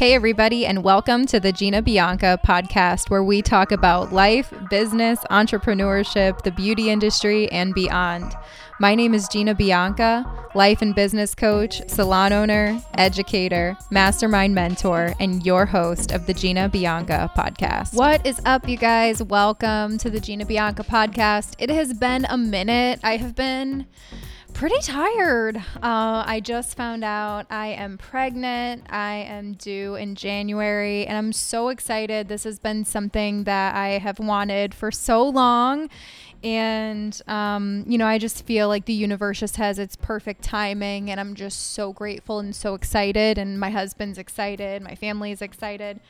Hey, 0.00 0.14
everybody, 0.14 0.64
and 0.64 0.82
welcome 0.82 1.26
to 1.26 1.38
the 1.38 1.52
Gina 1.52 1.82
Bianca 1.82 2.40
podcast, 2.42 3.10
where 3.10 3.22
we 3.22 3.42
talk 3.42 3.70
about 3.70 4.14
life, 4.14 4.50
business, 4.70 5.18
entrepreneurship, 5.30 6.40
the 6.40 6.50
beauty 6.50 6.88
industry, 6.88 7.52
and 7.52 7.74
beyond. 7.74 8.34
My 8.78 8.94
name 8.94 9.12
is 9.12 9.28
Gina 9.28 9.54
Bianca, 9.54 10.24
life 10.54 10.80
and 10.80 10.94
business 10.94 11.34
coach, 11.34 11.86
salon 11.86 12.32
owner, 12.32 12.82
educator, 12.94 13.76
mastermind 13.90 14.54
mentor, 14.54 15.12
and 15.20 15.44
your 15.44 15.66
host 15.66 16.12
of 16.12 16.24
the 16.24 16.32
Gina 16.32 16.70
Bianca 16.70 17.30
podcast. 17.36 17.92
What 17.92 18.26
is 18.26 18.40
up, 18.46 18.66
you 18.66 18.78
guys? 18.78 19.22
Welcome 19.22 19.98
to 19.98 20.08
the 20.08 20.18
Gina 20.18 20.46
Bianca 20.46 20.82
podcast. 20.82 21.56
It 21.58 21.68
has 21.68 21.92
been 21.92 22.24
a 22.24 22.38
minute. 22.38 23.00
I 23.04 23.18
have 23.18 23.36
been 23.36 23.84
pretty 24.60 24.78
tired. 24.82 25.56
Uh, 25.56 26.22
I 26.26 26.42
just 26.44 26.76
found 26.76 27.02
out 27.02 27.46
I 27.48 27.68
am 27.68 27.96
pregnant. 27.96 28.84
I 28.90 29.14
am 29.14 29.54
due 29.54 29.94
in 29.94 30.14
January, 30.16 31.06
and 31.06 31.16
I'm 31.16 31.32
so 31.32 31.70
excited. 31.70 32.28
This 32.28 32.44
has 32.44 32.58
been 32.58 32.84
something 32.84 33.44
that 33.44 33.74
I 33.74 33.92
have 33.92 34.18
wanted 34.18 34.74
for 34.74 34.90
so 34.90 35.26
long. 35.26 35.88
And, 36.44 37.18
um, 37.26 37.86
you 37.88 37.96
know, 37.96 38.06
I 38.06 38.18
just 38.18 38.44
feel 38.44 38.68
like 38.68 38.84
the 38.84 38.92
universe 38.92 39.40
just 39.40 39.56
has 39.56 39.78
its 39.78 39.96
perfect 39.96 40.42
timing, 40.42 41.10
and 41.10 41.18
I'm 41.18 41.34
just 41.34 41.72
so 41.72 41.94
grateful 41.94 42.38
and 42.38 42.54
so 42.54 42.74
excited. 42.74 43.38
And 43.38 43.58
my 43.58 43.70
husband's 43.70 44.18
excited, 44.18 44.82
my 44.82 44.94
family 44.94 45.32
is 45.32 45.40
excited. 45.40 46.00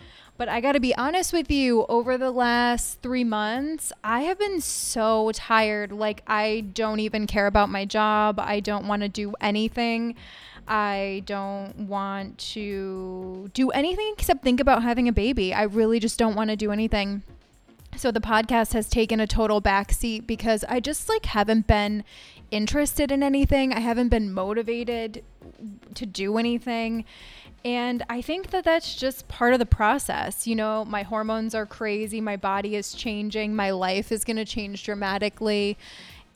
But 0.41 0.49
I 0.49 0.63
got 0.63 0.73
to 0.73 0.81
be 0.81 0.97
honest 0.97 1.35
with 1.35 1.51
you, 1.51 1.85
over 1.91 2.17
the 2.17 2.31
last 2.31 3.03
three 3.03 3.25
months, 3.25 3.93
I 4.03 4.23
have 4.23 4.39
been 4.39 4.63
so 4.63 5.33
tired. 5.35 5.93
Like, 5.93 6.23
I 6.27 6.65
don't 6.73 6.99
even 6.99 7.27
care 7.27 7.47
about 7.47 7.69
my 7.69 7.85
job. 7.85 8.41
I 8.41 8.61
don't 8.61 8.89
want 8.89 9.03
to 9.03 9.09
do 9.11 9.35
anything. 9.43 10.15
I 10.67 11.25
don't 11.27 11.77
want 11.81 12.39
to 12.55 13.51
do 13.53 13.69
anything 13.69 14.15
except 14.17 14.43
think 14.43 14.61
about 14.61 14.83
having 14.83 15.09
a 15.09 15.13
baby. 15.13 15.53
I 15.53 15.65
really 15.65 16.01
just 16.01 16.19
don't 16.19 16.37
want 16.37 16.49
to 16.49 16.57
do 16.57 16.73
anything. 16.73 17.23
So 18.01 18.11
the 18.11 18.19
podcast 18.19 18.73
has 18.73 18.89
taken 18.89 19.21
a 19.21 19.27
total 19.27 19.61
backseat 19.61 20.27
because 20.27 20.65
I 20.65 20.81
just 20.81 21.07
like 21.07 21.27
haven't 21.27 21.67
been 21.67 22.03
interested 22.51 23.13
in 23.13 23.23
anything. 23.23 23.75
I 23.75 23.81
haven't 23.81 24.09
been 24.09 24.33
motivated 24.33 25.23
to 25.97 26.07
do 26.07 26.39
anything. 26.39 27.05
And 27.63 28.03
I 28.09 28.23
think 28.23 28.53
that 28.53 28.65
that's 28.65 28.95
just 28.95 29.29
part 29.29 29.53
of 29.53 29.59
the 29.59 29.67
process. 29.67 30.47
You 30.47 30.57
know, 30.57 30.83
my 30.87 31.03
hormones 31.03 31.55
are 31.55 31.67
crazy, 31.67 32.23
my 32.23 32.39
body 32.39 32.75
is 32.75 32.95
changing, 32.95 33.55
my 33.55 33.71
life 33.71 34.11
is 34.11 34.25
going 34.25 34.39
to 34.39 34.47
change 34.47 34.83
dramatically. 34.83 35.77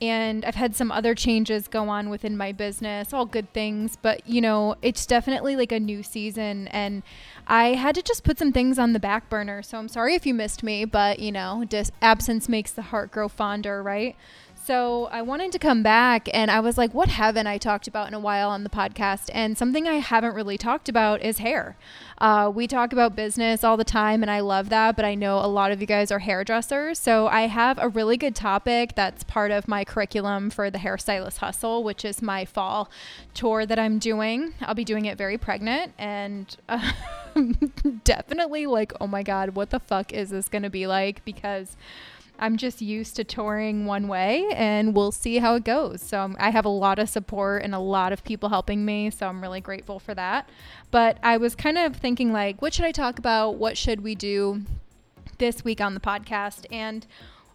And 0.02 0.44
I've 0.44 0.56
had 0.56 0.76
some 0.76 0.92
other 0.92 1.14
changes 1.14 1.66
go 1.66 1.88
on 1.88 2.10
within 2.10 2.36
my 2.36 2.52
business, 2.52 3.14
all 3.14 3.24
good 3.24 3.50
things, 3.54 3.96
but 3.96 4.28
you 4.28 4.42
know, 4.42 4.74
it's 4.82 5.06
definitely 5.06 5.56
like 5.56 5.72
a 5.72 5.80
new 5.80 6.02
season 6.02 6.68
and 6.68 7.02
I 7.46 7.74
had 7.74 7.94
to 7.96 8.02
just 8.02 8.24
put 8.24 8.38
some 8.38 8.52
things 8.52 8.78
on 8.78 8.92
the 8.92 9.00
back 9.00 9.28
burner. 9.28 9.62
So 9.62 9.78
I'm 9.78 9.88
sorry 9.88 10.14
if 10.14 10.26
you 10.26 10.34
missed 10.34 10.62
me, 10.62 10.84
but 10.84 11.18
you 11.18 11.32
know, 11.32 11.64
dis- 11.68 11.92
absence 12.00 12.48
makes 12.48 12.72
the 12.72 12.82
heart 12.82 13.10
grow 13.10 13.28
fonder, 13.28 13.82
right? 13.82 14.16
So 14.64 15.10
I 15.12 15.20
wanted 15.20 15.52
to 15.52 15.58
come 15.58 15.82
back 15.82 16.26
and 16.32 16.50
I 16.50 16.60
was 16.60 16.78
like, 16.78 16.94
what 16.94 17.10
haven't 17.10 17.46
I 17.46 17.58
talked 17.58 17.86
about 17.86 18.08
in 18.08 18.14
a 18.14 18.18
while 18.18 18.48
on 18.48 18.64
the 18.64 18.70
podcast? 18.70 19.28
And 19.34 19.58
something 19.58 19.86
I 19.86 19.96
haven't 19.96 20.34
really 20.34 20.56
talked 20.56 20.88
about 20.88 21.20
is 21.20 21.36
hair. 21.36 21.76
Uh, 22.16 22.50
we 22.54 22.66
talk 22.66 22.94
about 22.94 23.14
business 23.14 23.62
all 23.62 23.76
the 23.76 23.84
time 23.84 24.22
and 24.22 24.30
I 24.30 24.40
love 24.40 24.70
that, 24.70 24.96
but 24.96 25.04
I 25.04 25.14
know 25.14 25.36
a 25.36 25.46
lot 25.46 25.70
of 25.70 25.82
you 25.82 25.86
guys 25.86 26.10
are 26.10 26.20
hairdressers. 26.20 26.98
So 26.98 27.26
I 27.26 27.42
have 27.42 27.78
a 27.78 27.90
really 27.90 28.16
good 28.16 28.34
topic 28.34 28.94
that's 28.94 29.22
part 29.22 29.50
of 29.50 29.68
my 29.68 29.84
curriculum 29.84 30.48
for 30.48 30.70
the 30.70 30.78
Hairstylist 30.78 31.38
Hustle, 31.38 31.84
which 31.84 32.02
is 32.02 32.22
my 32.22 32.46
fall 32.46 32.90
tour 33.34 33.66
that 33.66 33.78
I'm 33.78 33.98
doing. 33.98 34.54
I'll 34.62 34.74
be 34.74 34.84
doing 34.84 35.04
it 35.04 35.18
very 35.18 35.36
pregnant 35.36 35.92
and 35.98 36.56
uh, 36.70 36.92
definitely 38.04 38.66
like, 38.66 38.92
oh 39.00 39.06
my 39.06 39.22
God, 39.22 39.50
what 39.50 39.70
the 39.70 39.80
fuck 39.80 40.12
is 40.12 40.30
this 40.30 40.48
going 40.48 40.62
to 40.62 40.70
be 40.70 40.86
like? 40.86 41.24
Because 41.24 41.76
I'm 42.38 42.56
just 42.56 42.82
used 42.82 43.14
to 43.16 43.24
touring 43.24 43.86
one 43.86 44.08
way 44.08 44.48
and 44.54 44.94
we'll 44.94 45.12
see 45.12 45.38
how 45.38 45.54
it 45.54 45.64
goes. 45.64 46.02
So 46.02 46.20
um, 46.20 46.36
I 46.40 46.50
have 46.50 46.64
a 46.64 46.70
lot 46.70 46.98
of 46.98 47.08
support 47.08 47.62
and 47.62 47.74
a 47.74 47.78
lot 47.78 48.12
of 48.12 48.24
people 48.24 48.48
helping 48.48 48.84
me. 48.84 49.10
So 49.10 49.28
I'm 49.28 49.40
really 49.40 49.60
grateful 49.60 50.00
for 50.00 50.14
that. 50.14 50.48
But 50.90 51.18
I 51.22 51.36
was 51.36 51.54
kind 51.54 51.78
of 51.78 51.96
thinking, 51.96 52.32
like, 52.32 52.60
what 52.60 52.74
should 52.74 52.84
I 52.84 52.92
talk 52.92 53.18
about? 53.18 53.52
What 53.52 53.78
should 53.78 54.00
we 54.00 54.14
do 54.14 54.62
this 55.38 55.64
week 55.64 55.80
on 55.80 55.94
the 55.94 56.00
podcast? 56.00 56.66
And 56.72 57.06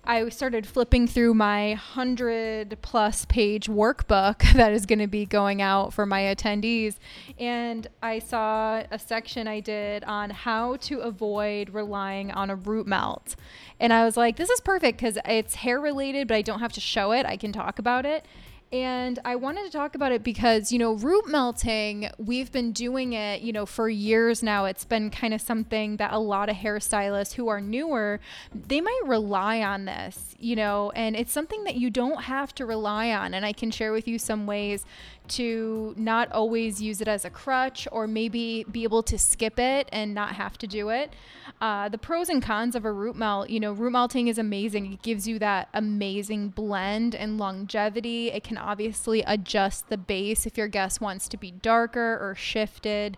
I 0.04 0.28
started 0.30 0.66
flipping 0.66 1.08
through 1.08 1.34
my 1.34 1.70
100 1.70 2.78
plus 2.82 3.26
page 3.26 3.68
workbook 3.68 4.54
that 4.54 4.72
is 4.74 4.86
going 4.86 5.00
to 5.00 5.08
be 5.08 5.26
going 5.26 5.62
out 5.62 5.94
for 5.94 6.06
my 6.06 6.22
attendees. 6.22 6.96
And 7.38 7.88
I 8.02 8.20
saw 8.20 8.84
a 8.90 8.98
section 8.98 9.48
I 9.48 9.60
did 9.60 10.04
on 10.06 10.30
how 10.32 10.78
to 10.78 11.00
avoid 11.00 11.70
relying 11.72 12.32
on 12.32 12.50
a 12.50 12.56
root 12.56 12.88
melt. 12.88 13.36
And 13.80 13.94
I 13.94 14.04
was 14.06 14.18
like, 14.18 14.38
this 14.38 14.50
is 14.50 14.60
perfect 14.62 15.00
because 15.00 15.18
it's 15.26 15.56
hair 15.56 15.80
related, 15.80 16.28
but 16.28 16.36
I 16.36 16.42
don't 16.42 16.60
have 16.60 16.74
to 16.74 16.82
show 16.82 17.12
it. 17.12 17.26
I 17.26 17.38
can 17.38 17.52
talk 17.52 17.78
about 17.78 18.06
it. 18.06 18.26
And 18.72 19.18
I 19.26 19.36
wanted 19.36 19.66
to 19.66 19.72
talk 19.72 19.96
about 19.96 20.12
it 20.12 20.24
because, 20.24 20.72
you 20.72 20.78
know, 20.78 20.94
root 20.94 21.28
melting, 21.28 22.12
we've 22.20 22.52
been 22.52 22.72
doing 22.72 23.14
it, 23.14 23.42
you 23.42 23.52
know, 23.52 23.66
for 23.66 23.90
years 23.90 24.44
now. 24.44 24.66
It's 24.66 24.86
been 24.86 25.10
kind 25.10 25.34
of 25.34 25.42
something 25.42 25.98
that 25.98 26.14
a 26.14 26.20
lot 26.20 26.50
of 26.50 26.56
hairstylists 26.58 27.34
who 27.34 27.48
are 27.48 27.62
newer, 27.62 28.20
they 28.54 28.80
might 28.80 29.02
rely 29.06 29.64
on 29.64 29.86
this, 29.86 30.36
you 30.38 30.56
know, 30.56 30.92
and 30.92 31.16
it's 31.16 31.32
something 31.32 31.64
that 31.64 31.76
you 31.76 31.90
don't 31.90 32.24
have 32.24 32.54
to 32.56 32.66
rely 32.66 33.12
on. 33.12 33.34
And 33.34 33.44
I 33.44 33.54
can 33.54 33.72
share 33.72 33.92
with 33.92 34.08
you 34.08 34.20
some 34.20 34.46
ways 34.46 34.86
to 35.30 35.94
not 35.98 36.32
always 36.32 36.82
use 36.82 37.02
it 37.02 37.08
as 37.08 37.24
a 37.24 37.30
crutch 37.30 37.88
or 37.92 38.08
maybe 38.08 38.66
be 38.72 38.84
able 38.84 39.04
to 39.04 39.18
skip 39.18 39.60
it 39.60 39.88
and 39.92 40.14
not 40.14 40.34
have 40.34 40.58
to 40.60 40.68
do 40.68 40.90
it. 40.90 41.14
Uh, 41.62 41.90
the 41.90 41.98
pros 41.98 42.30
and 42.30 42.42
cons 42.42 42.76
of 42.76 42.86
a 42.86 42.92
root 42.92 43.16
melt, 43.16 43.50
you 43.50 43.60
know, 43.60 43.72
root 43.72 43.92
melting 43.92 44.28
is 44.28 44.38
amazing. 44.38 44.94
It 44.94 45.02
gives 45.02 45.28
you 45.28 45.40
that 45.40 45.70
amazing 45.74 46.50
blend 46.50 47.16
and 47.16 47.38
longevity. 47.38 48.32
It 48.32 48.44
can 48.44 48.58
obviously 48.60 49.24
adjust 49.24 49.90
the 49.90 49.98
base 49.98 50.46
if 50.46 50.58
your 50.58 50.68
guest 50.68 51.02
wants 51.02 51.28
to 51.30 51.38
be 51.38 51.52
darker 51.52 52.18
or 52.22 52.36
shifted. 52.36 53.18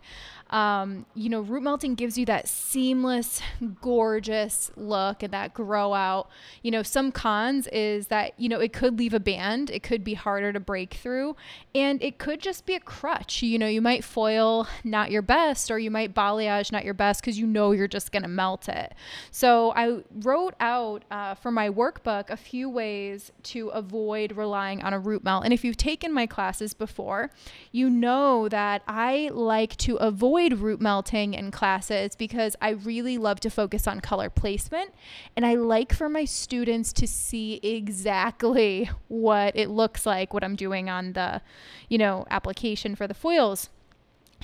Um, 0.52 1.06
you 1.16 1.30
know, 1.30 1.40
root 1.40 1.64
melting 1.64 1.96
gives 1.96 2.18
you 2.18 2.26
that 2.26 2.50
seamless, 2.50 3.42
gorgeous 3.82 4.70
look 4.76 5.24
and 5.24 5.32
that 5.32 5.54
grow 5.54 5.94
out. 5.94 6.30
You 6.62 6.72
know, 6.72 6.84
some 6.84 7.14
cons 7.14 7.68
is 7.68 8.08
that, 8.08 8.34
you 8.38 8.50
know, 8.50 8.60
it 8.60 8.74
could 8.74 9.00
leave 9.00 9.14
a 9.14 9.20
band, 9.20 9.70
it 9.70 9.82
could 9.82 10.04
be 10.04 10.14
harder 10.14 10.52
to 10.52 10.60
break 10.60 10.96
through, 10.96 11.38
and 11.74 12.04
it 12.04 12.18
could 12.18 12.42
just 12.42 12.66
be 12.66 12.76
a 12.76 12.82
crutch. 12.82 13.42
You 13.42 13.60
know, 13.60 13.68
you 13.68 13.82
might 13.82 14.04
foil 14.04 14.68
not 14.84 15.10
your 15.10 15.22
best 15.22 15.72
or 15.72 15.80
you 15.80 15.90
might 15.90 16.14
balayage 16.14 16.70
not 16.72 16.84
your 16.84 16.94
best 16.94 17.22
because 17.22 17.40
you 17.40 17.48
know 17.48 17.72
you're 17.72 17.88
just 17.88 18.12
going 18.12 18.24
to 18.24 18.30
melt 18.30 18.68
it. 18.68 18.94
So 19.32 19.72
I 19.72 20.02
wrote 20.20 20.56
out 20.60 21.06
uh, 21.10 21.36
for 21.36 21.52
my 21.52 21.70
workbook 21.70 22.30
a 22.30 22.38
few 22.38 22.70
ways 22.70 23.32
to 23.44 23.70
avoid 23.70 24.34
relying 24.34 24.84
on 24.84 24.94
a 24.94 25.00
root 25.00 25.24
melt. 25.24 25.31
And 25.40 25.54
if 25.54 25.64
you've 25.64 25.78
taken 25.78 26.14
my 26.14 26.26
classes 26.26 26.74
before, 26.74 27.32
you 27.72 27.90
know 27.90 28.50
that 28.50 28.82
I 28.88 29.30
like 29.32 29.78
to 29.78 29.96
avoid 29.96 30.54
root 30.54 30.82
melting 30.82 31.34
in 31.34 31.52
classes 31.52 32.16
because 32.16 32.56
I 32.62 32.72
really 32.72 33.18
love 33.18 33.40
to 33.42 33.50
focus 33.50 33.88
on 33.88 34.02
color 34.02 34.30
placement 34.30 34.94
and 35.36 35.46
I 35.46 35.56
like 35.56 35.94
for 35.94 36.10
my 36.10 36.26
students 36.26 36.92
to 36.94 37.08
see 37.08 37.60
exactly 37.64 38.90
what 39.08 39.56
it 39.56 39.70
looks 39.70 40.06
like 40.06 40.34
what 40.34 40.44
I'm 40.44 40.56
doing 40.56 40.90
on 40.90 41.14
the, 41.14 41.42
you 41.88 41.98
know, 41.98 42.26
application 42.30 42.96
for 42.96 43.08
the 43.08 43.14
foils 43.14 43.70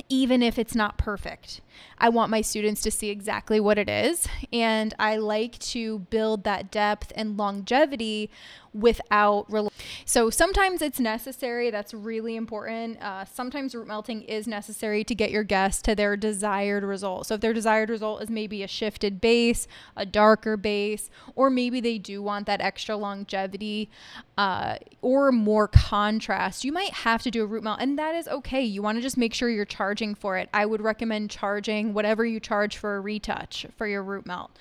even 0.09 0.41
if 0.41 0.58
it's 0.58 0.75
not 0.75 0.97
perfect. 0.97 1.62
I 2.00 2.09
want 2.09 2.30
my 2.30 2.41
students 2.41 2.81
to 2.81 2.91
see 2.91 3.09
exactly 3.09 3.59
what 3.59 3.78
it 3.78 3.90
is. 3.90 4.28
And 4.53 4.94
I 5.00 5.18
like 5.18 5.58
to 5.59 6.00
build 6.00 6.44
that 6.44 6.72
depth 6.72 7.12
and 7.16 7.38
longevity 7.38 8.30
without 8.78 9.46
rel- 9.50 9.72
so 10.06 10.30
sometimes 10.30 10.81
it's 10.81 11.00
necessary 11.00 11.72
that's 11.72 11.94
really 11.94 12.35
important 12.35 13.02
uh, 13.02 13.25
sometimes 13.25 13.74
root 13.74 13.88
melting 13.88 14.22
is 14.24 14.47
necessary 14.47 15.03
to 15.03 15.16
get 15.16 15.31
your 15.31 15.44
guests 15.44 15.81
to 15.81 15.96
their 15.96 16.16
desired 16.16 16.84
result 16.84 17.25
so 17.25 17.35
if 17.35 17.41
their 17.41 17.53
desired 17.53 17.90
result 17.90 18.22
is 18.22 18.29
maybe 18.29 18.61
a 18.61 18.67
shifted 18.67 19.20
base 19.20 19.67
a 19.96 20.05
darker 20.05 20.55
base 20.55 21.09
or 21.35 21.50
maybe 21.50 21.79
they 21.82 21.97
do 21.97 22.22
want 22.22 22.46
that 22.46 22.61
extra 22.61 22.96
longevity 22.96 23.90
uh, 24.38 24.76
or 25.02 25.32
more 25.32 25.67
contrast 25.67 26.64
you 26.64 26.72
might 26.72 26.93
have 26.93 27.23
to 27.23 27.32
do 27.32 27.43
a 27.43 27.47
root 27.47 27.64
melt 27.64 27.79
and 27.82 27.97
that 27.97 28.14
is 28.14 28.28
okay 28.28 28.61
you 28.61 28.82
want 28.82 28.96
to 28.97 29.02
just 29.02 29.17
make 29.17 29.34
sure 29.34 29.50
you're 29.50 29.66
charging 29.87 30.13
for 30.13 30.35
it 30.35 30.49
i 30.53 30.66
would 30.66 30.81
recommend 30.81 31.29
charging 31.29 31.93
whatever 31.93 32.25
you 32.25 32.41
charge 32.41 32.75
for 32.75 32.97
a 32.97 32.99
retouch 32.99 33.66
for 33.78 33.87
your 33.87 34.03
root 34.03 34.25
melt. 34.25 34.51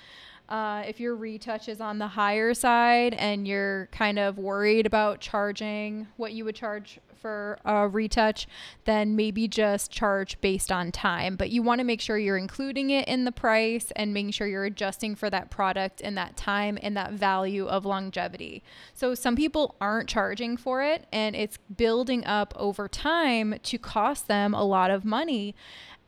Uh, 0.47 0.81
if 0.87 1.01
your 1.01 1.13
retouch 1.13 1.67
is 1.67 1.81
on 1.81 1.99
the 1.99 2.07
higher 2.07 2.53
side 2.53 3.13
and 3.15 3.45
you're 3.45 3.87
kind 3.91 4.17
of 4.17 4.37
worried 4.37 4.85
about 4.85 5.19
charging 5.19 6.07
what 6.15 6.31
you 6.31 6.45
would 6.45 6.55
charge 6.55 6.99
for 7.17 7.59
a 7.65 7.87
retouch, 7.87 8.47
then 8.85 9.15
maybe 9.15 9.47
just 9.47 9.91
charge 9.91 10.39
based 10.41 10.71
on 10.71 10.91
time. 10.91 11.35
But 11.35 11.49
you 11.49 11.61
want 11.61 11.79
to 11.79 11.85
make 11.85 12.01
sure 12.01 12.17
you're 12.17 12.37
including 12.37 12.89
it 12.89 13.07
in 13.07 13.25
the 13.25 13.31
price 13.31 13.91
and 13.95 14.13
making 14.13 14.31
sure 14.31 14.47
you're 14.47 14.65
adjusting 14.65 15.15
for 15.15 15.29
that 15.29 15.49
product 15.49 16.01
and 16.01 16.17
that 16.17 16.37
time 16.37 16.77
and 16.81 16.95
that 16.95 17.13
value 17.13 17.67
of 17.67 17.85
longevity. 17.85 18.63
So 18.93 19.15
some 19.15 19.35
people 19.35 19.75
aren't 19.81 20.09
charging 20.09 20.57
for 20.57 20.83
it 20.83 21.05
and 21.11 21.35
it's 21.35 21.57
building 21.75 22.25
up 22.25 22.53
over 22.55 22.87
time 22.87 23.55
to 23.63 23.77
cost 23.77 24.27
them 24.27 24.53
a 24.53 24.63
lot 24.63 24.91
of 24.91 25.03
money. 25.03 25.55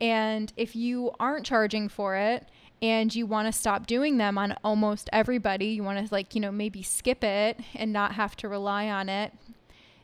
And 0.00 0.52
if 0.56 0.74
you 0.74 1.12
aren't 1.20 1.44
charging 1.44 1.88
for 1.88 2.16
it, 2.16 2.46
and 2.82 3.14
you 3.14 3.26
want 3.26 3.46
to 3.46 3.52
stop 3.52 3.86
doing 3.86 4.16
them 4.16 4.38
on 4.38 4.56
almost 4.64 5.10
everybody, 5.12 5.66
you 5.66 5.82
want 5.82 6.06
to 6.06 6.14
like, 6.14 6.34
you 6.34 6.40
know, 6.40 6.50
maybe 6.50 6.82
skip 6.82 7.22
it 7.22 7.60
and 7.74 7.92
not 7.92 8.14
have 8.14 8.34
to 8.36 8.48
rely 8.48 8.88
on 8.88 9.08
it, 9.08 9.32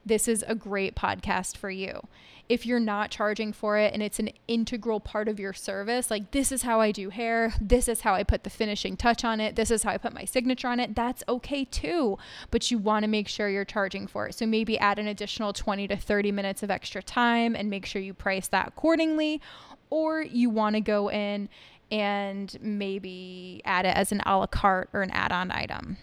this 0.06 0.28
is 0.28 0.44
a 0.46 0.54
great 0.54 0.94
podcast 0.94 1.56
for 1.56 1.68
you. 1.68 2.00
If 2.48 2.64
you're 2.64 2.78
not 2.78 3.10
charging 3.10 3.52
for 3.52 3.76
it 3.76 3.92
and 3.92 4.00
it's 4.00 4.20
an 4.20 4.30
integral 4.46 5.00
part 5.00 5.26
of 5.26 5.40
your 5.40 5.52
service, 5.52 6.12
like 6.12 6.30
this 6.30 6.52
is 6.52 6.62
how 6.62 6.80
I 6.80 6.92
do 6.92 7.10
hair, 7.10 7.52
this 7.60 7.88
is 7.88 8.02
how 8.02 8.14
I 8.14 8.22
put 8.22 8.44
the 8.44 8.50
finishing 8.50 8.96
touch 8.96 9.24
on 9.24 9.40
it, 9.40 9.56
this 9.56 9.68
is 9.68 9.82
how 9.82 9.90
I 9.90 9.98
put 9.98 10.14
my 10.14 10.24
signature 10.24 10.68
on 10.68 10.78
it, 10.78 10.94
that's 10.94 11.24
okay 11.28 11.64
too. 11.64 12.18
But 12.52 12.70
you 12.70 12.78
want 12.78 13.02
to 13.02 13.08
make 13.08 13.26
sure 13.26 13.48
you're 13.48 13.64
charging 13.64 14.06
for 14.06 14.28
it. 14.28 14.36
So 14.36 14.46
maybe 14.46 14.78
add 14.78 15.00
an 15.00 15.08
additional 15.08 15.52
20 15.52 15.88
to 15.88 15.96
30 15.96 16.30
minutes 16.30 16.62
of 16.62 16.70
extra 16.70 17.02
time 17.02 17.56
and 17.56 17.68
make 17.68 17.84
sure 17.84 18.00
you 18.00 18.14
price 18.14 18.46
that 18.48 18.68
accordingly. 18.68 19.42
Or 19.90 20.22
you 20.22 20.48
want 20.48 20.76
to 20.76 20.80
go 20.80 21.10
in 21.10 21.48
and 21.90 22.56
maybe 22.60 23.60
add 23.64 23.86
it 23.86 23.96
as 23.96 24.12
an 24.12 24.20
a 24.24 24.38
la 24.38 24.46
carte 24.46 24.88
or 24.92 25.02
an 25.02 25.10
add 25.10 25.32
on 25.32 25.50
item. 25.50 25.96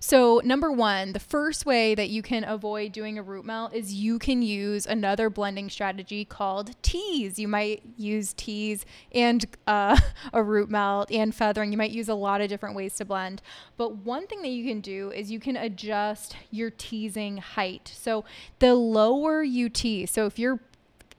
So, 0.00 0.40
number 0.44 0.70
one, 0.70 1.12
the 1.12 1.20
first 1.20 1.66
way 1.66 1.94
that 1.94 2.10
you 2.10 2.22
can 2.22 2.44
avoid 2.44 2.92
doing 2.92 3.18
a 3.18 3.22
root 3.22 3.44
melt 3.44 3.74
is 3.74 3.94
you 3.94 4.18
can 4.18 4.42
use 4.42 4.86
another 4.86 5.30
blending 5.30 5.70
strategy 5.70 6.24
called 6.24 6.80
tease. 6.82 7.38
You 7.38 7.48
might 7.48 7.82
use 7.96 8.32
tease 8.32 8.84
and 9.12 9.44
uh, 9.66 9.98
a 10.32 10.42
root 10.42 10.70
melt 10.70 11.10
and 11.10 11.34
feathering. 11.34 11.72
You 11.72 11.78
might 11.78 11.90
use 11.90 12.08
a 12.08 12.14
lot 12.14 12.40
of 12.40 12.48
different 12.48 12.76
ways 12.76 12.94
to 12.96 13.04
blend. 13.04 13.42
But 13.76 13.96
one 13.96 14.26
thing 14.26 14.42
that 14.42 14.48
you 14.48 14.64
can 14.64 14.80
do 14.80 15.10
is 15.10 15.30
you 15.30 15.40
can 15.40 15.56
adjust 15.56 16.36
your 16.50 16.70
teasing 16.70 17.38
height. 17.38 17.92
So, 17.94 18.24
the 18.58 18.74
lower 18.74 19.42
you 19.42 19.68
tease, 19.68 20.10
so 20.10 20.26
if 20.26 20.38
you're 20.38 20.60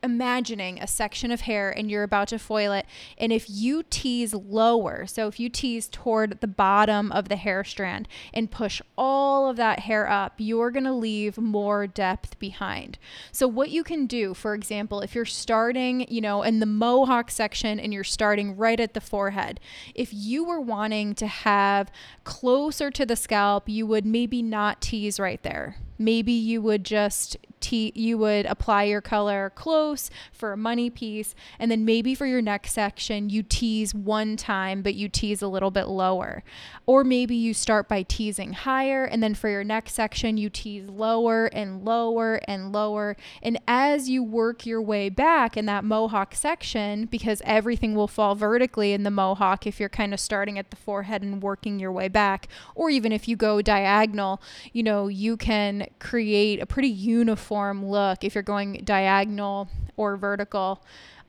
imagining 0.05 0.79
a 0.79 0.87
section 0.87 1.31
of 1.31 1.41
hair 1.41 1.71
and 1.71 1.89
you're 1.89 2.03
about 2.03 2.27
to 2.29 2.39
foil 2.39 2.71
it. 2.71 2.85
And 3.17 3.33
if 3.33 3.49
you 3.49 3.83
tease 3.89 4.33
lower, 4.33 5.07
so 5.07 5.27
if 5.27 5.39
you 5.39 5.49
tease 5.49 5.87
toward 5.87 6.39
the 6.39 6.47
bottom 6.47 7.11
of 7.11 7.27
the 7.27 7.35
hair 7.35 7.63
strand 7.63 8.07
and 8.33 8.51
push 8.51 8.81
all 8.97 9.49
of 9.49 9.57
that 9.57 9.79
hair 9.79 10.07
up, 10.07 10.35
you're 10.37 10.69
going 10.71 10.85
to 10.85 10.93
leave 10.93 11.37
more 11.37 11.87
depth 11.87 12.37
behind. 12.37 12.99
So, 13.31 13.47
what 13.47 13.71
you 13.71 13.83
can 13.83 14.05
do, 14.05 14.33
for 14.33 14.53
example, 14.53 15.01
if 15.01 15.15
you're 15.15 15.25
starting, 15.25 16.05
you 16.07 16.21
know, 16.21 16.43
in 16.43 16.59
the 16.59 16.65
mohawk 16.67 17.31
section 17.31 17.79
and 17.79 17.91
you're 17.91 18.03
starting 18.03 18.55
right 18.55 18.79
at 18.79 18.93
the 18.93 19.01
forehead, 19.01 19.59
if 19.95 20.13
you 20.13 20.45
were 20.45 20.61
wanting 20.61 21.15
to 21.15 21.27
have 21.27 21.91
closer 22.23 22.91
to 22.91 23.05
the 23.05 23.15
scalp, 23.15 23.67
you 23.67 23.87
would 23.87 24.05
maybe 24.05 24.43
not 24.43 24.81
tease 24.81 25.19
right 25.19 25.41
there. 25.41 25.77
Maybe 25.97 26.31
you 26.31 26.61
would 26.61 26.83
just 26.83 27.37
te- 27.65 27.93
you 27.95 28.17
would 28.17 28.45
apply 28.45 28.83
your 28.83 29.01
color 29.01 29.51
close 29.55 30.11
for 30.31 30.53
a 30.53 30.57
money 30.57 30.89
piece 30.89 31.33
and 31.57 31.71
then 31.71 31.83
maybe 31.83 32.13
for 32.13 32.27
your 32.27 32.41
next 32.41 32.73
section 32.73 33.29
you 33.29 33.41
tease 33.41 33.93
one 33.95 34.37
time 34.37 34.81
but 34.81 34.93
you 34.93 35.09
tease 35.09 35.41
a 35.41 35.47
little 35.47 35.71
bit 35.71 35.87
lower. 35.87 36.43
Or 36.85 37.03
maybe 37.03 37.35
you 37.35 37.53
start 37.53 37.87
by 37.87 38.03
teasing 38.03 38.53
higher 38.53 39.05
and 39.05 39.23
then 39.23 39.33
for 39.33 39.49
your 39.49 39.63
next 39.63 39.93
section 39.93 40.37
you 40.37 40.49
tease 40.49 40.87
lower 40.87 41.47
and 41.47 41.83
lower 41.83 42.39
and 42.47 42.71
lower. 42.71 43.17
And 43.41 43.59
as 43.67 44.09
you 44.09 44.23
work 44.23 44.65
your 44.65 44.81
way 44.81 45.09
back 45.09 45.57
in 45.57 45.65
that 45.65 45.83
mohawk 45.83 46.35
section 46.35 47.05
because 47.05 47.41
everything 47.45 47.95
will 47.95 48.07
fall 48.07 48.35
vertically 48.35 48.93
in 48.93 49.03
the 49.03 49.11
mohawk 49.11 49.65
if 49.65 49.79
you're 49.79 49.89
kind 49.89 50.13
of 50.13 50.19
starting 50.19 50.59
at 50.59 50.69
the 50.69 50.75
forehead 50.75 51.23
and 51.23 51.41
working 51.41 51.79
your 51.79 51.91
way 51.91 52.07
back 52.07 52.47
or 52.75 52.89
even 52.89 53.11
if 53.11 53.27
you 53.27 53.35
go 53.35 53.61
diagonal 53.61 54.41
you 54.71 54.83
know 54.83 55.07
you 55.07 55.37
can 55.37 55.84
create 55.99 56.61
a 56.61 56.65
pretty 56.65 56.89
uniform 56.89 57.85
look 57.85 58.23
if 58.23 58.35
you're 58.35 58.43
going 58.43 58.81
diagonal 58.83 59.69
or 59.97 60.17
vertical 60.17 60.83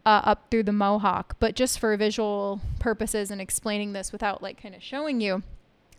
uh, 0.04 0.22
up 0.24 0.50
through 0.50 0.62
the 0.62 0.72
mohawk. 0.72 1.36
But 1.38 1.54
just 1.54 1.78
for 1.78 1.96
visual 1.96 2.60
purposes 2.78 3.30
and 3.30 3.40
explaining 3.40 3.92
this 3.92 4.12
without 4.12 4.42
like 4.42 4.62
kind 4.62 4.74
of 4.74 4.82
showing 4.82 5.20
you, 5.20 5.42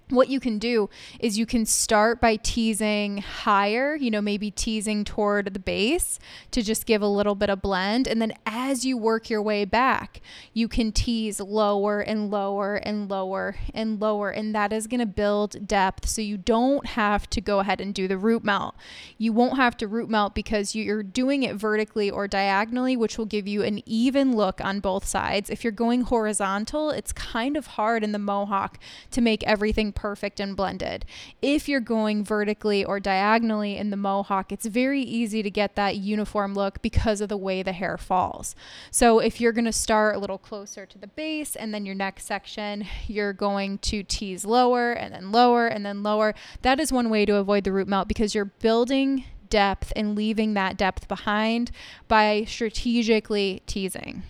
what 0.09 0.29
you 0.29 0.39
can 0.39 0.57
do 0.57 0.89
is 1.19 1.37
you 1.37 1.45
can 1.45 1.65
start 1.65 2.21
by 2.21 2.37
teasing 2.37 3.17
higher, 3.17 3.95
you 3.95 4.09
know, 4.09 4.21
maybe 4.21 4.49
teasing 4.49 5.03
toward 5.03 5.53
the 5.53 5.59
base 5.59 6.17
to 6.51 6.61
just 6.61 6.85
give 6.85 7.01
a 7.01 7.07
little 7.07 7.35
bit 7.35 7.49
of 7.49 7.61
blend. 7.61 8.07
And 8.07 8.21
then 8.21 8.31
as 8.45 8.85
you 8.85 8.97
work 8.97 9.29
your 9.29 9.41
way 9.41 9.65
back, 9.65 10.21
you 10.53 10.69
can 10.69 10.93
tease 10.93 11.41
lower 11.41 11.99
and 11.99 12.31
lower 12.31 12.75
and 12.75 13.09
lower 13.09 13.55
and 13.73 13.99
lower. 13.99 14.29
And 14.29 14.55
that 14.55 14.71
is 14.71 14.87
going 14.87 15.01
to 15.01 15.05
build 15.05 15.67
depth. 15.67 16.07
So 16.07 16.21
you 16.21 16.37
don't 16.37 16.85
have 16.85 17.29
to 17.31 17.41
go 17.41 17.59
ahead 17.59 17.81
and 17.81 17.93
do 17.93 18.07
the 18.07 18.17
root 18.17 18.45
melt. 18.45 18.75
You 19.17 19.33
won't 19.33 19.57
have 19.57 19.75
to 19.77 19.87
root 19.87 20.09
melt 20.09 20.33
because 20.33 20.73
you're 20.73 21.03
doing 21.03 21.43
it 21.43 21.55
vertically 21.55 22.09
or 22.09 22.29
diagonally, 22.29 22.95
which 22.95 23.17
will 23.17 23.25
give 23.25 23.47
you 23.47 23.61
an 23.63 23.81
even 23.85 24.35
look 24.35 24.61
on 24.61 24.79
both 24.79 25.05
sides. 25.05 25.49
If 25.49 25.65
you're 25.65 25.71
going 25.71 26.01
horizontal, 26.03 26.91
it's 26.91 27.11
kind 27.11 27.57
of 27.57 27.67
hard 27.67 28.05
in 28.05 28.13
the 28.13 28.19
mohawk 28.19 28.79
to 29.11 29.19
make 29.19 29.43
everything 29.43 29.91
perfect 29.97 30.39
and 30.39 30.55
blended. 30.55 31.05
If 31.41 31.67
you're 31.67 31.79
going 31.79 32.23
vertically 32.23 32.85
or 32.85 32.99
diagonally 32.99 33.75
in 33.75 33.89
the 33.89 33.97
mohawk, 33.97 34.51
it's 34.51 34.67
very 34.67 35.01
easy 35.01 35.41
to 35.41 35.49
get 35.49 35.75
that 35.75 35.95
uniform 35.97 36.53
look 36.53 36.83
because 36.83 37.19
of 37.19 37.29
the 37.29 37.35
way 37.35 37.63
the 37.63 37.73
hair 37.73 37.97
falls. 37.97 38.55
So 38.91 39.17
if 39.17 39.41
you're 39.41 39.51
going 39.51 39.65
to 39.65 39.73
start 39.73 40.15
a 40.15 40.19
little 40.19 40.37
closer 40.37 40.85
to 40.85 40.99
the 40.99 41.07
base 41.07 41.55
and 41.55 41.73
then 41.73 41.83
your 41.83 41.95
next 41.95 42.27
section, 42.27 42.85
you're 43.07 43.33
going 43.33 43.79
to 43.79 44.03
tease 44.03 44.45
lower 44.45 44.91
and 44.91 45.15
then 45.15 45.31
lower 45.31 45.65
and 45.65 45.83
then 45.83 46.03
lower. 46.03 46.35
That 46.61 46.79
is 46.79 46.91
one 46.91 47.09
way 47.09 47.25
to 47.25 47.37
avoid 47.37 47.63
the 47.63 47.71
root 47.71 47.87
melt 47.87 48.07
because 48.07 48.35
you're 48.35 48.45
building 48.45 49.23
depth 49.49 49.91
and 49.95 50.15
leaving 50.15 50.53
that 50.53 50.77
depth 50.77 51.07
behind 51.07 51.71
by 52.07 52.45
strategically 52.47 53.63
teasing. 53.65 54.21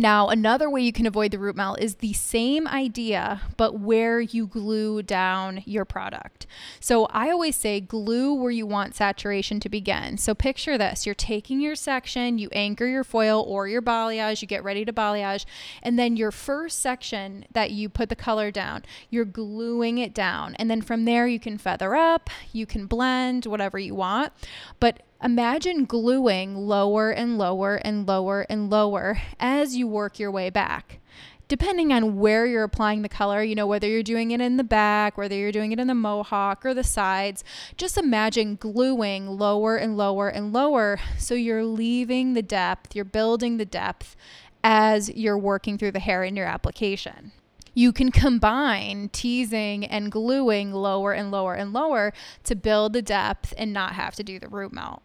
Now, 0.00 0.28
another 0.28 0.70
way 0.70 0.82
you 0.82 0.92
can 0.92 1.06
avoid 1.06 1.32
the 1.32 1.40
root 1.40 1.56
melt 1.56 1.80
is 1.80 1.96
the 1.96 2.12
same 2.12 2.68
idea, 2.68 3.40
but 3.56 3.80
where 3.80 4.20
you 4.20 4.46
glue 4.46 5.02
down 5.02 5.64
your 5.66 5.84
product. 5.84 6.46
So 6.78 7.06
I 7.06 7.30
always 7.30 7.56
say 7.56 7.80
glue 7.80 8.32
where 8.32 8.52
you 8.52 8.64
want 8.64 8.94
saturation 8.94 9.58
to 9.58 9.68
begin. 9.68 10.16
So 10.16 10.36
picture 10.36 10.78
this 10.78 11.04
you're 11.04 11.16
taking 11.16 11.60
your 11.60 11.74
section, 11.74 12.38
you 12.38 12.48
anchor 12.52 12.86
your 12.86 13.02
foil 13.02 13.44
or 13.48 13.66
your 13.66 13.82
balayage, 13.82 14.40
you 14.40 14.46
get 14.46 14.62
ready 14.62 14.84
to 14.84 14.92
balayage, 14.92 15.44
and 15.82 15.98
then 15.98 16.16
your 16.16 16.30
first 16.30 16.78
section 16.78 17.44
that 17.50 17.72
you 17.72 17.88
put 17.88 18.08
the 18.08 18.14
color 18.14 18.52
down, 18.52 18.84
you're 19.10 19.24
gluing 19.24 19.98
it 19.98 20.14
down. 20.14 20.54
And 20.60 20.70
then 20.70 20.80
from 20.80 21.06
there, 21.06 21.26
you 21.26 21.40
can 21.40 21.58
feather 21.58 21.96
up, 21.96 22.30
you 22.52 22.66
can 22.66 22.86
blend, 22.86 23.46
whatever 23.46 23.80
you 23.80 23.96
want. 23.96 24.32
But 24.78 25.02
Imagine 25.22 25.84
gluing 25.84 26.54
lower 26.54 27.10
and 27.10 27.38
lower 27.38 27.74
and 27.74 28.06
lower 28.06 28.46
and 28.48 28.70
lower 28.70 29.20
as 29.40 29.74
you 29.74 29.88
work 29.88 30.20
your 30.20 30.30
way 30.30 30.48
back. 30.48 31.00
Depending 31.48 31.92
on 31.92 32.18
where 32.18 32.46
you're 32.46 32.62
applying 32.62 33.02
the 33.02 33.08
color, 33.08 33.42
you 33.42 33.56
know, 33.56 33.66
whether 33.66 33.88
you're 33.88 34.04
doing 34.04 34.30
it 34.30 34.40
in 34.40 34.58
the 34.58 34.64
back, 34.64 35.18
whether 35.18 35.34
you're 35.34 35.50
doing 35.50 35.72
it 35.72 35.80
in 35.80 35.88
the 35.88 35.94
mohawk 35.94 36.64
or 36.64 36.72
the 36.72 36.84
sides, 36.84 37.42
just 37.76 37.98
imagine 37.98 38.54
gluing 38.54 39.26
lower 39.26 39.76
and 39.76 39.96
lower 39.96 40.28
and 40.28 40.52
lower. 40.52 41.00
So 41.18 41.34
you're 41.34 41.64
leaving 41.64 42.34
the 42.34 42.42
depth, 42.42 42.94
you're 42.94 43.04
building 43.04 43.56
the 43.56 43.64
depth 43.64 44.14
as 44.62 45.10
you're 45.10 45.38
working 45.38 45.78
through 45.78 45.92
the 45.92 46.00
hair 46.00 46.22
in 46.22 46.36
your 46.36 46.46
application 46.46 47.32
you 47.78 47.92
can 47.92 48.10
combine 48.10 49.08
teasing 49.10 49.84
and 49.84 50.10
gluing 50.10 50.72
lower 50.72 51.12
and 51.12 51.30
lower 51.30 51.54
and 51.54 51.72
lower 51.72 52.12
to 52.42 52.56
build 52.56 52.92
the 52.92 53.00
depth 53.00 53.54
and 53.56 53.72
not 53.72 53.92
have 53.92 54.16
to 54.16 54.24
do 54.24 54.40
the 54.40 54.48
root 54.48 54.72
melt. 54.72 55.00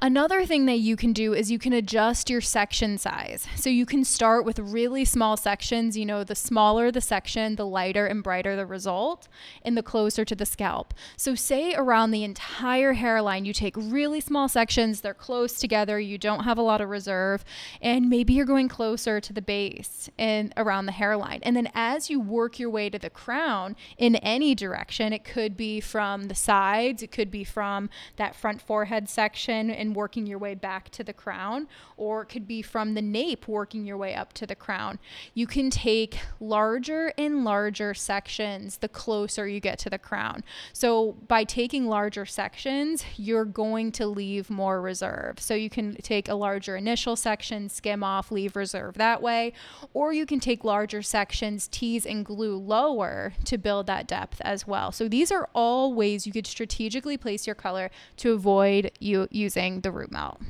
Another 0.00 0.44
thing 0.46 0.66
that 0.66 0.78
you 0.78 0.96
can 0.96 1.12
do 1.12 1.32
is 1.34 1.50
you 1.50 1.58
can 1.58 1.72
adjust 1.72 2.30
your 2.30 2.40
section 2.40 2.98
size. 2.98 3.46
So 3.56 3.70
you 3.70 3.86
can 3.86 4.04
start 4.04 4.44
with 4.44 4.58
really 4.58 5.04
small 5.04 5.36
sections. 5.36 5.96
You 5.96 6.06
know, 6.06 6.24
the 6.24 6.34
smaller 6.34 6.90
the 6.90 7.00
section, 7.00 7.56
the 7.56 7.66
lighter 7.66 8.06
and 8.06 8.22
brighter 8.22 8.56
the 8.56 8.66
result, 8.66 9.28
and 9.62 9.76
the 9.76 9.82
closer 9.82 10.24
to 10.24 10.34
the 10.34 10.46
scalp. 10.46 10.94
So, 11.16 11.34
say 11.34 11.74
around 11.74 12.10
the 12.10 12.24
entire 12.24 12.94
hairline, 12.94 13.44
you 13.44 13.52
take 13.52 13.74
really 13.76 14.20
small 14.20 14.48
sections, 14.48 15.00
they're 15.00 15.14
close 15.14 15.54
together, 15.54 15.98
you 15.98 16.18
don't 16.18 16.44
have 16.44 16.58
a 16.58 16.62
lot 16.62 16.80
of 16.80 16.88
reserve, 16.88 17.44
and 17.80 18.08
maybe 18.08 18.32
you're 18.32 18.46
going 18.46 18.68
closer 18.68 19.20
to 19.20 19.32
the 19.32 19.42
base 19.42 20.08
and 20.18 20.52
around 20.56 20.86
the 20.86 20.92
hairline. 20.92 21.40
And 21.42 21.56
then 21.56 21.70
as 21.74 22.10
you 22.10 22.20
work 22.20 22.58
your 22.58 22.70
way 22.70 22.90
to 22.90 22.98
the 22.98 23.10
crown 23.10 23.76
in 23.98 24.16
any 24.16 24.54
direction, 24.54 25.12
it 25.12 25.24
could 25.24 25.56
be 25.56 25.80
from 25.80 26.24
the 26.24 26.34
sides, 26.34 27.02
it 27.02 27.10
could 27.10 27.30
be 27.30 27.44
from 27.44 27.90
that 28.16 28.34
front 28.34 28.60
forehead 28.60 29.08
section 29.08 29.63
and 29.70 29.94
working 29.94 30.26
your 30.26 30.38
way 30.38 30.54
back 30.54 30.90
to 30.90 31.04
the 31.04 31.12
crown, 31.12 31.68
or 31.96 32.22
it 32.22 32.26
could 32.26 32.46
be 32.46 32.62
from 32.62 32.94
the 32.94 33.02
nape 33.02 33.48
working 33.48 33.84
your 33.84 33.96
way 33.96 34.14
up 34.14 34.32
to 34.34 34.46
the 34.46 34.54
crown. 34.54 34.98
You 35.34 35.46
can 35.46 35.70
take 35.70 36.18
larger 36.40 37.12
and 37.18 37.44
larger 37.44 37.94
sections 37.94 38.78
the 38.78 38.88
closer 38.88 39.46
you 39.46 39.60
get 39.60 39.78
to 39.80 39.90
the 39.90 39.98
crown. 39.98 40.44
So 40.72 41.12
by 41.28 41.44
taking 41.44 41.86
larger 41.86 42.26
sections, 42.26 43.04
you're 43.16 43.44
going 43.44 43.92
to 43.92 44.06
leave 44.06 44.50
more 44.50 44.80
reserve. 44.80 45.40
So 45.40 45.54
you 45.54 45.70
can 45.70 45.94
take 45.96 46.28
a 46.28 46.34
larger 46.34 46.76
initial 46.76 47.16
section, 47.16 47.68
skim 47.68 48.02
off, 48.02 48.30
leave 48.30 48.56
reserve 48.56 48.94
that 48.94 49.22
way, 49.22 49.52
or 49.92 50.12
you 50.12 50.26
can 50.26 50.40
take 50.40 50.64
larger 50.64 51.02
sections, 51.02 51.68
tease 51.68 52.06
and 52.06 52.24
glue 52.24 52.56
lower 52.56 53.34
to 53.44 53.58
build 53.58 53.86
that 53.86 54.06
depth 54.06 54.40
as 54.42 54.66
well. 54.66 54.92
So 54.92 55.08
these 55.08 55.30
are 55.30 55.48
all 55.54 55.94
ways 55.94 56.26
you 56.26 56.32
could 56.32 56.46
strategically 56.46 57.16
place 57.16 57.46
your 57.46 57.54
color 57.54 57.90
to 58.16 58.32
avoid 58.32 58.90
you 59.00 59.43
using 59.44 59.82
the 59.82 59.92
root 59.92 60.10
melt. 60.10 60.40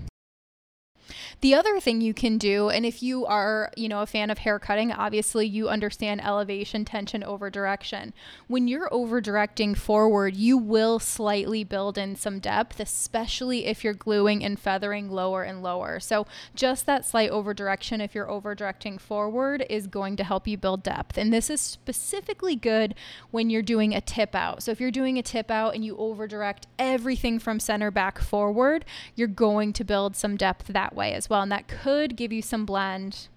The 1.40 1.54
other 1.54 1.80
thing 1.80 2.00
you 2.00 2.14
can 2.14 2.38
do, 2.38 2.70
and 2.70 2.86
if 2.86 3.02
you 3.02 3.26
are, 3.26 3.70
you 3.76 3.88
know, 3.88 4.02
a 4.02 4.06
fan 4.06 4.30
of 4.30 4.38
hair 4.38 4.58
cutting, 4.58 4.92
obviously 4.92 5.46
you 5.46 5.68
understand 5.68 6.24
elevation, 6.24 6.84
tension, 6.84 7.22
over 7.22 7.50
direction. 7.50 8.14
When 8.48 8.66
you're 8.68 8.92
over 8.92 9.20
directing 9.20 9.74
forward, 9.74 10.36
you 10.36 10.56
will 10.56 10.98
slightly 10.98 11.64
build 11.64 11.98
in 11.98 12.16
some 12.16 12.38
depth, 12.38 12.80
especially 12.80 13.66
if 13.66 13.84
you're 13.84 13.94
gluing 13.94 14.44
and 14.44 14.58
feathering 14.58 15.10
lower 15.10 15.42
and 15.42 15.62
lower. 15.62 16.00
So 16.00 16.26
just 16.54 16.86
that 16.86 17.04
slight 17.04 17.30
over 17.30 17.52
direction, 17.52 18.00
if 18.00 18.14
you're 18.14 18.30
over 18.30 18.54
directing 18.54 18.98
forward, 18.98 19.66
is 19.68 19.86
going 19.86 20.16
to 20.16 20.24
help 20.24 20.46
you 20.46 20.56
build 20.56 20.82
depth. 20.82 21.18
And 21.18 21.32
this 21.32 21.50
is 21.50 21.60
specifically 21.60 22.56
good 22.56 22.94
when 23.30 23.50
you're 23.50 23.62
doing 23.62 23.94
a 23.94 24.00
tip 24.00 24.34
out. 24.34 24.62
So 24.62 24.70
if 24.70 24.80
you're 24.80 24.90
doing 24.90 25.18
a 25.18 25.22
tip 25.22 25.50
out 25.50 25.74
and 25.74 25.84
you 25.84 25.96
over 25.96 26.26
direct 26.26 26.66
everything 26.78 27.38
from 27.38 27.60
center 27.60 27.90
back 27.90 28.18
forward, 28.18 28.84
you're 29.14 29.28
going 29.28 29.72
to 29.74 29.84
build 29.84 30.16
some 30.16 30.36
depth 30.36 30.68
that 30.68 30.94
way 30.94 31.12
as 31.12 31.23
well. 31.30 31.42
And 31.42 31.52
that 31.52 31.68
could 31.68 32.16
give 32.16 32.32
you 32.32 32.42
some 32.42 32.64
blend 32.64 33.28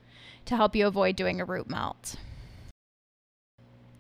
to 0.45 0.55
help 0.55 0.75
you 0.75 0.87
avoid 0.87 1.15
doing 1.15 1.41
a 1.41 1.45
root 1.45 1.69
melt. 1.69 2.15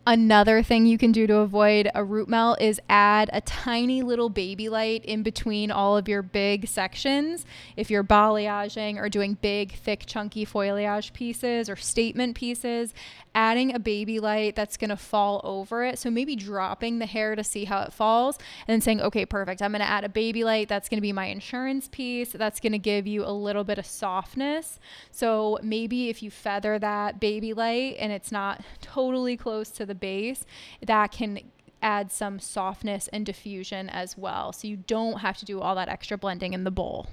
Another 0.09 0.63
thing 0.63 0.85
you 0.85 0.97
can 0.97 1.11
do 1.11 1.27
to 1.27 1.39
avoid 1.39 1.91
a 1.93 2.01
root 2.01 2.29
melt 2.29 2.61
is 2.61 2.79
add 2.87 3.29
a 3.33 3.41
tiny 3.41 4.01
little 4.01 4.29
baby 4.29 4.69
light 4.69 5.03
in 5.03 5.21
between 5.21 5.69
all 5.69 5.97
of 5.97 6.07
your 6.07 6.21
big 6.21 6.65
sections. 6.65 7.45
If 7.75 7.91
you're 7.91 8.05
balayaging 8.05 9.01
or 9.01 9.09
doing 9.09 9.33
big, 9.41 9.73
thick, 9.73 10.05
chunky 10.05 10.45
foilyage 10.45 11.11
pieces 11.11 11.69
or 11.69 11.75
statement 11.75 12.37
pieces, 12.37 12.93
adding 13.35 13.75
a 13.75 13.79
baby 13.79 14.19
light 14.21 14.55
that's 14.55 14.77
going 14.77 14.89
to 14.89 14.97
fall 14.97 15.41
over 15.43 15.83
it. 15.83 15.99
So 15.99 16.09
maybe 16.09 16.37
dropping 16.37 16.99
the 16.99 17.05
hair 17.05 17.35
to 17.35 17.43
see 17.43 17.65
how 17.65 17.81
it 17.81 17.91
falls 17.91 18.39
and 18.65 18.73
then 18.73 18.81
saying, 18.81 19.01
okay, 19.01 19.25
perfect. 19.25 19.61
I'm 19.61 19.71
going 19.71 19.81
to 19.81 19.85
add 19.85 20.05
a 20.05 20.09
baby 20.09 20.45
light. 20.45 20.69
That's 20.69 20.87
going 20.87 20.97
to 20.97 21.01
be 21.01 21.13
my 21.13 21.25
insurance 21.25 21.89
piece. 21.89 22.31
That's 22.31 22.61
going 22.61 22.71
to 22.71 22.79
give 22.79 23.05
you 23.05 23.25
a 23.25 23.31
little 23.31 23.65
bit 23.65 23.77
of 23.77 23.85
softness. 23.85 24.79
So 25.11 25.59
maybe 25.61 26.09
if 26.09 26.23
you 26.23 26.31
feather 26.31 26.79
that 26.79 27.19
baby 27.19 27.53
light 27.53 27.97
and 27.99 28.13
it's 28.13 28.31
not 28.31 28.61
totally 28.81 29.35
close 29.35 29.69
to 29.71 29.85
the 29.85 29.96
base, 29.97 30.45
that 30.85 31.11
can 31.11 31.39
add 31.81 32.11
some 32.11 32.39
softness 32.39 33.07
and 33.09 33.25
diffusion 33.25 33.89
as 33.89 34.17
well. 34.17 34.51
So 34.51 34.67
you 34.67 34.77
don't 34.77 35.19
have 35.19 35.37
to 35.37 35.45
do 35.45 35.61
all 35.61 35.75
that 35.75 35.89
extra 35.89 36.17
blending 36.17 36.53
in 36.53 36.63
the 36.63 36.71
bowl. 36.71 37.07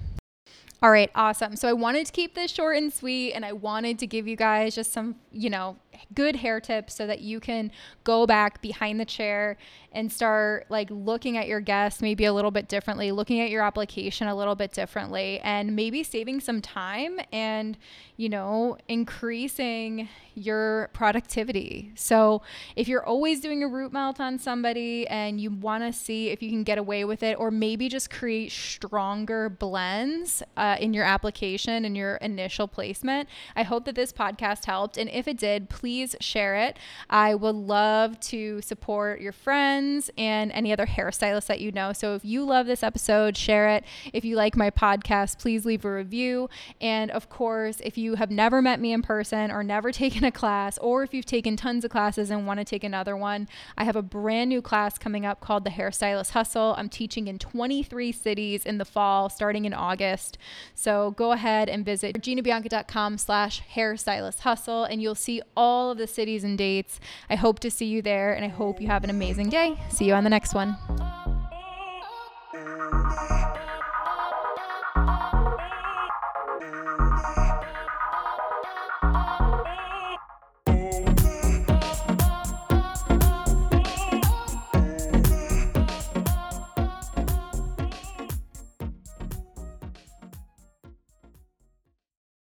All 0.81 0.91
right, 0.91 1.09
awesome. 1.15 1.55
So 1.55 1.67
I 1.67 1.73
wanted 1.73 2.05
to 2.05 2.11
keep 2.11 2.35
this 2.35 2.51
short 2.51 2.77
and 2.77 2.91
sweet 2.91 3.33
and 3.33 3.45
I 3.45 3.53
wanted 3.53 3.97
to 3.99 4.07
give 4.07 4.27
you 4.27 4.35
guys 4.35 4.75
just 4.75 4.91
some, 4.91 5.15
you 5.31 5.49
know, 5.49 5.77
good 6.13 6.37
hair 6.37 6.59
tips 6.59 6.93
so 6.93 7.07
that 7.07 7.21
you 7.21 7.39
can 7.39 7.71
go 8.03 8.25
back 8.25 8.61
behind 8.61 8.99
the 8.99 9.05
chair 9.05 9.57
and 9.95 10.11
start 10.11 10.65
like 10.69 10.89
looking 10.91 11.37
at 11.37 11.47
your 11.47 11.61
guests 11.61 12.01
maybe 12.01 12.25
a 12.25 12.33
little 12.33 12.51
bit 12.51 12.67
differently, 12.67 13.11
looking 13.11 13.39
at 13.39 13.49
your 13.49 13.63
application 13.63 14.27
a 14.27 14.35
little 14.35 14.55
bit 14.55 14.73
differently, 14.73 15.39
and 15.39 15.75
maybe 15.75 16.03
saving 16.03 16.41
some 16.41 16.61
time 16.61 17.19
and, 17.31 17.77
you 18.17 18.27
know, 18.27 18.77
increasing 18.89 20.09
your 20.35 20.89
productivity. 20.91 21.93
So, 21.95 22.41
if 22.75 22.89
you're 22.89 23.05
always 23.05 23.39
doing 23.39 23.63
a 23.63 23.67
root 23.69 23.93
melt 23.93 24.19
on 24.19 24.37
somebody 24.37 25.07
and 25.07 25.39
you 25.39 25.49
want 25.49 25.83
to 25.83 25.97
see 25.97 26.29
if 26.29 26.43
you 26.43 26.49
can 26.49 26.63
get 26.63 26.77
away 26.77 27.05
with 27.05 27.23
it, 27.23 27.39
or 27.39 27.49
maybe 27.49 27.87
just 27.87 28.09
create 28.09 28.51
stronger 28.51 29.47
blends 29.47 30.43
uh, 30.57 30.75
in 30.79 30.93
your 30.93 31.05
application 31.05 31.85
and 31.85 31.95
your 31.95 32.15
initial 32.17 32.67
placement, 32.67 33.29
I 33.55 33.63
hope 33.63 33.85
that 33.85 33.95
this 33.95 34.11
podcast 34.11 34.65
helped. 34.65 34.97
And 34.97 35.09
if 35.09 35.25
it 35.27 35.37
did, 35.37 35.69
please 35.69 35.84
please 35.85 36.15
share 36.19 36.55
it. 36.55 36.79
I 37.11 37.35
would 37.35 37.53
love 37.53 38.19
to 38.21 38.59
support 38.61 39.21
your 39.21 39.31
friends 39.31 40.09
and 40.17 40.51
any 40.51 40.73
other 40.73 40.87
hairstylists 40.87 41.45
that 41.45 41.59
you 41.59 41.71
know. 41.71 41.93
So 41.93 42.15
if 42.15 42.25
you 42.25 42.43
love 42.43 42.65
this 42.65 42.81
episode, 42.81 43.37
share 43.37 43.69
it. 43.69 43.83
If 44.11 44.25
you 44.25 44.35
like 44.35 44.57
my 44.57 44.71
podcast, 44.71 45.37
please 45.37 45.63
leave 45.63 45.85
a 45.85 45.93
review. 45.93 46.49
And 46.81 47.11
of 47.11 47.29
course, 47.29 47.81
if 47.83 47.99
you 47.99 48.15
have 48.15 48.31
never 48.31 48.63
met 48.63 48.79
me 48.79 48.93
in 48.93 49.03
person 49.03 49.51
or 49.51 49.61
never 49.61 49.91
taken 50.05 50.23
a 50.23 50.31
class, 50.31 50.79
or 50.79 51.03
if 51.03 51.13
you've 51.13 51.27
taken 51.27 51.55
tons 51.55 51.85
of 51.85 51.91
classes 51.91 52.31
and 52.31 52.47
want 52.47 52.59
to 52.61 52.65
take 52.65 52.83
another 52.83 53.15
one, 53.15 53.47
I 53.77 53.83
have 53.83 53.95
a 53.95 54.01
brand 54.01 54.49
new 54.49 54.63
class 54.63 54.97
coming 54.97 55.23
up 55.23 55.39
called 55.39 55.65
the 55.65 55.69
Hairstylist 55.69 56.31
Hustle. 56.31 56.73
I'm 56.79 56.89
teaching 56.89 57.27
in 57.27 57.37
23 57.37 58.11
cities 58.11 58.65
in 58.65 58.79
the 58.79 58.85
fall, 58.85 59.29
starting 59.29 59.65
in 59.65 59.73
August. 59.75 60.39
So 60.73 61.11
go 61.11 61.31
ahead 61.31 61.69
and 61.69 61.85
visit 61.85 62.15
ginabianca.com 62.23 63.19
slash 63.19 63.61
hairstylist 63.75 64.39
hustle, 64.39 64.85
and 64.85 64.99
you'll 65.01 65.13
see 65.13 65.41
all 65.55 65.74
all 65.75 65.91
of 65.91 65.97
the 65.97 66.07
cities 66.07 66.43
and 66.43 66.57
dates. 66.57 66.99
I 67.29 67.35
hope 67.35 67.59
to 67.59 67.69
see 67.69 67.85
you 67.85 68.01
there 68.01 68.33
and 68.33 68.45
I 68.45 68.47
hope 68.47 68.81
you 68.81 68.87
have 68.87 69.03
an 69.03 69.09
amazing 69.09 69.49
day. 69.49 69.77
See 69.89 70.05
you 70.05 70.13
on 70.13 70.23
the 70.23 70.29
next 70.29 70.53
one. 70.53 70.77